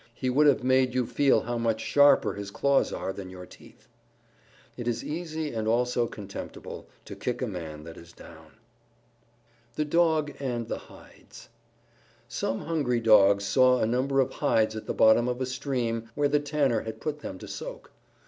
He 0.15 0.31
would 0.31 0.47
have 0.47 0.63
made 0.63 0.95
you 0.95 1.05
feel 1.05 1.41
how 1.41 1.59
much 1.59 1.79
sharper 1.79 2.33
his 2.33 2.49
claws 2.49 2.91
are 2.91 3.13
than 3.13 3.29
your 3.29 3.45
teeth." 3.45 3.87
It 4.75 4.87
is 4.87 5.03
easy 5.03 5.53
and 5.53 5.67
also 5.67 6.07
contemptible 6.07 6.87
to 7.05 7.15
kick 7.15 7.39
a 7.39 7.45
man 7.47 7.83
that 7.83 7.97
is 7.97 8.11
down. 8.11 8.53
THE 9.75 9.85
DOGS 9.85 10.33
AND 10.39 10.69
THE 10.69 10.79
HIDES 10.79 11.49
Some 12.27 12.61
hungry 12.61 12.99
Dogs 12.99 13.45
saw 13.45 13.77
a 13.79 13.85
number 13.85 14.19
of 14.19 14.31
hides 14.31 14.75
at 14.75 14.87
the 14.87 14.95
bottom 14.95 15.27
of 15.27 15.39
a 15.39 15.45
stream 15.45 16.09
where 16.15 16.27
the 16.27 16.39
Tanner 16.39 16.81
had 16.81 16.99
put 16.99 17.19
them 17.19 17.37
to 17.37 17.47
soak. 17.47 17.91